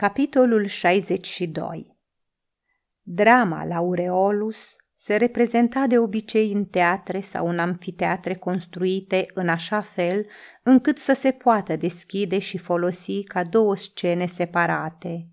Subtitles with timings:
[0.00, 1.96] Capitolul 62
[3.02, 10.26] Drama Laureolus se reprezenta de obicei în teatre sau în amfiteatre construite în așa fel
[10.62, 15.28] încât să se poată deschide și folosi ca două scene separate.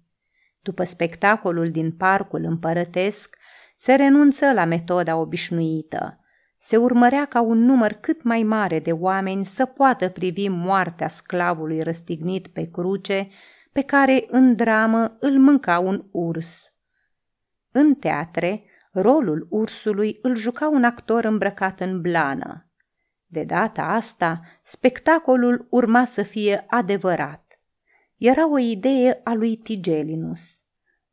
[0.62, 3.38] După spectacolul din parcul împărătesc,
[3.78, 6.20] se renunță la metoda obișnuită.
[6.58, 11.82] Se urmărea ca un număr cât mai mare de oameni să poată privi moartea sclavului
[11.82, 13.28] răstignit pe cruce
[13.76, 16.73] pe care în dramă îl mânca un urs.
[17.72, 22.70] În teatre, rolul ursului îl juca un actor îmbrăcat în blană.
[23.26, 27.59] De data asta, spectacolul urma să fie adevărat.
[28.17, 30.64] Era o idee a lui Tigelinus.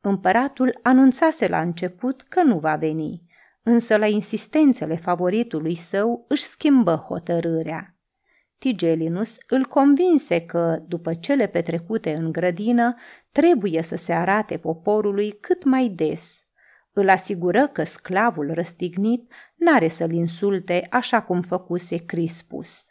[0.00, 3.22] Împăratul anunțase la început că nu va veni,
[3.62, 7.91] însă la insistențele favoritului său își schimbă hotărârea.
[8.62, 12.94] Tigelinus îl convinse că, după cele petrecute în grădină,
[13.32, 16.46] trebuie să se arate poporului cât mai des.
[16.92, 22.86] Îl asigură că sclavul răstignit n-are să-l insulte așa cum făcuse Crispus.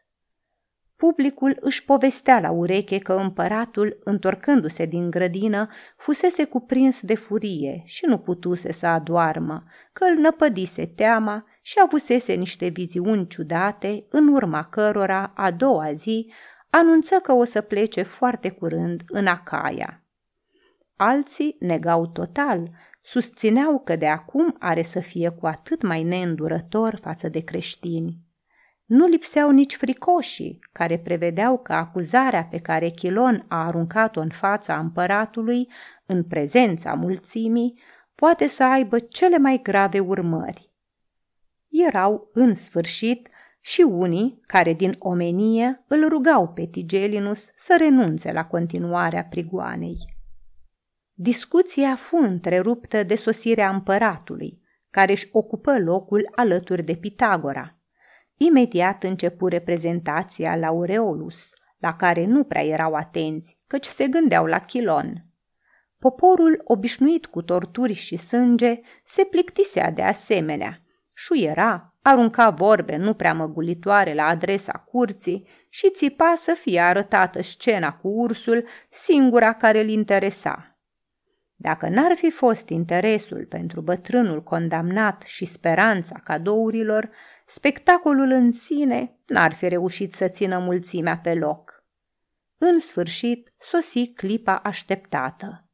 [0.95, 8.05] Publicul își povestea la ureche că împăratul, întorcându-se din grădină, fusese cuprins de furie și
[8.05, 9.63] nu putuse să adoarmă,
[9.93, 16.33] că îl năpădise teama și avusese niște viziuni ciudate, în urma cărora, a doua zi,
[16.69, 20.03] anunță că o să plece foarte curând în Acaia.
[20.95, 22.69] Alții negau total,
[23.01, 28.17] susțineau că de acum are să fie cu atât mai neîndurător față de creștini.
[28.85, 34.79] Nu lipseau nici fricoșii, care prevedeau că acuzarea pe care Chilon a aruncat-o în fața
[34.79, 35.67] împăratului,
[36.05, 37.79] în prezența mulțimii,
[38.15, 40.70] poate să aibă cele mai grave urmări
[41.71, 43.29] erau, în sfârșit,
[43.61, 49.97] și unii care din omenie îl rugau pe Tigelinus să renunțe la continuarea prigoanei.
[51.13, 54.55] Discuția fu întreruptă de sosirea împăratului,
[54.89, 57.75] care își ocupă locul alături de Pitagora.
[58.37, 65.25] Imediat începu reprezentația Laureolus, la care nu prea erau atenți, căci se gândeau la Chilon.
[65.99, 70.81] Poporul, obișnuit cu torturi și sânge, se plictisea de asemenea
[71.23, 77.93] șuiera, arunca vorbe nu prea măgulitoare la adresa curții și țipa să fie arătată scena
[77.93, 80.79] cu ursul, singura care îl interesa.
[81.55, 87.09] Dacă n-ar fi fost interesul pentru bătrânul condamnat și speranța cadourilor,
[87.45, 91.83] spectacolul în sine n-ar fi reușit să țină mulțimea pe loc.
[92.57, 95.65] În sfârșit, sosi clipa așteptată.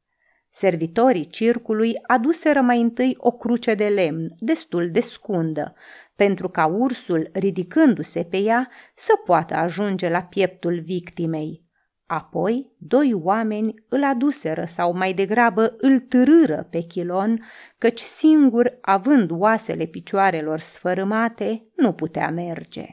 [0.59, 5.71] Servitorii circului aduseră mai întâi o cruce de lemn, destul de scundă,
[6.15, 11.63] pentru ca ursul, ridicându-se pe ea, să poată ajunge la pieptul victimei.
[12.05, 17.45] Apoi, doi oameni îl aduseră sau mai degrabă îl târâră pe chilon,
[17.77, 22.85] căci singur, având oasele picioarelor sfărâmate, nu putea merge.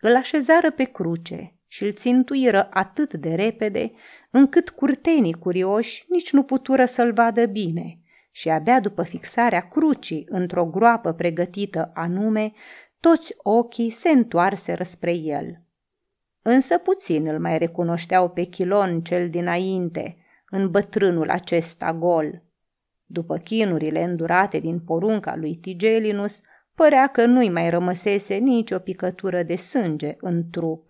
[0.00, 3.92] Îl așezară pe cruce și îl țintuiră atât de repede
[4.30, 8.00] încât curtenii curioși nici nu putură să-l vadă bine
[8.30, 12.52] și abia după fixarea crucii într-o groapă pregătită anume,
[13.00, 15.60] toți ochii se întoarseră spre el.
[16.42, 20.16] Însă puțin îl mai recunoșteau pe Chilon cel dinainte,
[20.50, 22.42] în bătrânul acesta gol.
[23.04, 26.40] După chinurile îndurate din porunca lui Tigelinus,
[26.74, 30.85] părea că nu-i mai rămăsese nicio picătură de sânge în trup.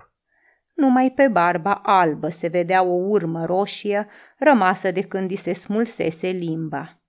[0.77, 4.07] Numai pe barba albă se vedea o urmă roșie
[4.39, 7.01] rămasă de când i se smulsese limba.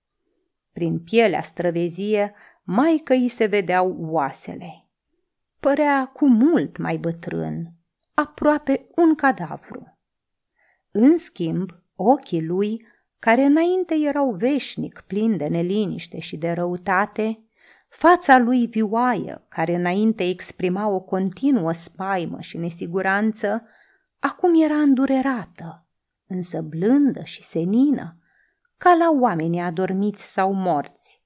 [0.72, 4.86] Prin pielea străvezie, mai că îi se vedeau oasele.
[5.60, 7.72] Părea cu mult mai bătrân,
[8.14, 9.98] aproape un cadavru.
[10.90, 12.86] În schimb, ochii lui,
[13.18, 17.47] care înainte erau veșnic plini de neliniște și de răutate,
[17.98, 23.66] Fața lui vioaie, care înainte exprima o continuă spaimă și nesiguranță,
[24.18, 25.86] acum era îndurerată,
[26.26, 28.18] însă blândă și senină,
[28.76, 31.22] ca la oamenii adormiți sau morți.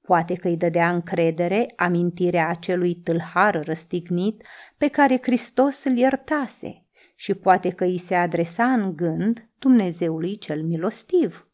[0.00, 7.34] Poate că îi dădea încredere amintirea acelui tâlhar răstignit pe care Hristos îl iertase și
[7.34, 11.48] poate că îi se adresa în gând Dumnezeului cel milostiv.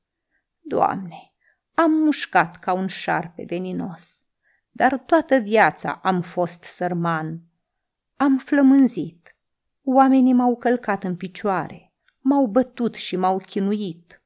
[0.61, 1.33] Doamne,
[1.75, 4.17] am mușcat ca un șarpe veninos
[4.77, 7.41] dar toată viața am fost sărman.
[8.17, 9.37] Am flămânzit.
[9.83, 14.23] Oamenii m-au călcat în picioare, m-au bătut și m-au chinuit.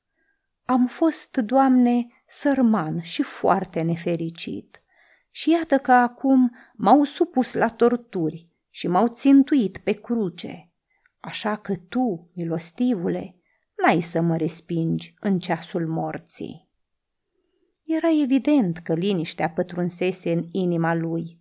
[0.65, 4.83] Am fost, Doamne, sărman și foarte nefericit.
[5.31, 10.71] Și iată că acum m-au supus la torturi și m-au țintuit pe cruce.
[11.21, 13.37] Așa că tu, milostivule,
[13.77, 16.70] n-ai să mă respingi în ceasul morții.
[17.93, 21.39] Era evident că liniștea pătrunsese în inima lui.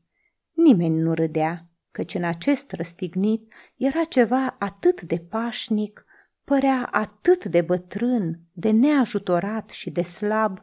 [0.54, 6.06] Nimeni nu râdea, căci în acest răstignit era ceva atât de pașnic,
[6.44, 10.62] părea atât de bătrân, de neajutorat și de slab,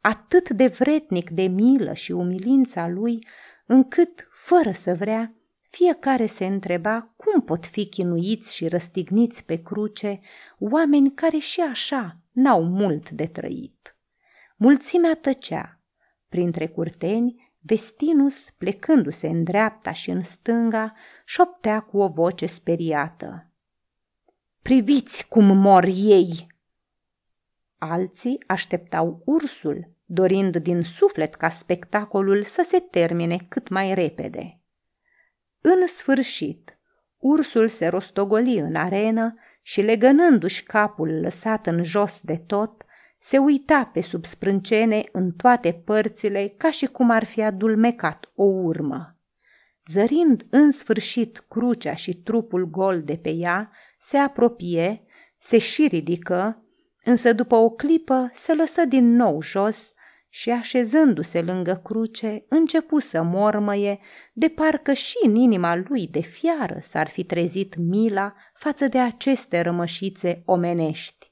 [0.00, 3.26] atât de vretnic de milă și umilința lui,
[3.66, 5.34] încât, fără să vrea,
[5.70, 10.20] fiecare se întreba cum pot fi chinuiți și răstigniți pe cruce
[10.58, 13.92] oameni care și așa n-au mult de trăit.
[14.60, 15.80] Mulțimea tăcea.
[16.28, 20.94] Printre curteni, Vestinus, plecându-se în dreapta și în stânga,
[21.24, 23.52] șoptea cu o voce speriată.
[24.62, 26.46] Priviți cum mor ei!
[27.78, 34.60] Alții așteptau ursul, dorind din suflet ca spectacolul să se termine cât mai repede.
[35.60, 36.78] În sfârșit,
[37.16, 42.82] ursul se rostogoli în arenă și legănându-și capul lăsat în jos de tot,
[43.20, 48.44] se uita pe sub sprâncene în toate părțile ca și cum ar fi adulmecat o
[48.44, 49.16] urmă.
[49.86, 55.04] Zărind în sfârșit crucea și trupul gol de pe ea, se apropie,
[55.38, 56.62] se și ridică,
[57.04, 59.92] însă după o clipă se lăsă din nou jos
[60.28, 63.98] și așezându-se lângă cruce, începu să mormăie,
[64.32, 69.60] de parcă și în inima lui de fiară s-ar fi trezit mila față de aceste
[69.60, 71.27] rămășițe omenești.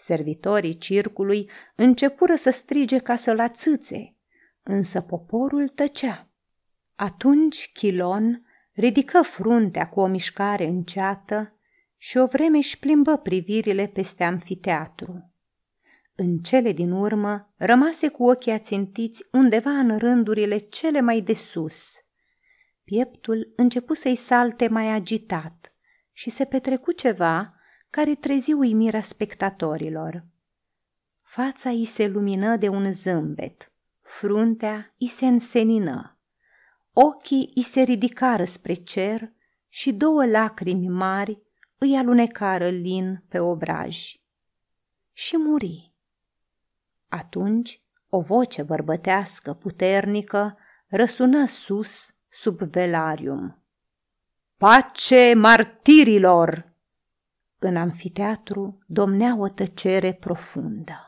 [0.00, 4.14] Servitorii circului începură să strige ca să-l ațâțe,
[4.62, 6.28] însă poporul tăcea.
[6.94, 11.52] Atunci Chilon ridică fruntea cu o mișcare înceată
[11.96, 15.32] și o vreme își plimbă privirile peste amfiteatru.
[16.14, 21.92] În cele din urmă rămase cu ochii ațintiți undeva în rândurile cele mai de sus.
[22.84, 25.72] Pieptul începu să-i salte mai agitat
[26.12, 27.57] și se petrecu ceva
[27.90, 30.24] care trezi uimirea spectatorilor.
[31.22, 36.18] Fața îi se lumină de un zâmbet, fruntea îi se însenină,
[36.92, 39.32] ochii îi se ridicară spre cer
[39.68, 41.42] și două lacrimi mari
[41.78, 44.12] îi alunecară lin pe obraj.
[45.12, 45.92] Și muri.
[47.08, 53.62] Atunci o voce bărbătească puternică răsună sus sub velarium.
[54.56, 56.67] Pace martirilor!
[57.58, 61.07] În amfiteatru domnea o tăcere profundă.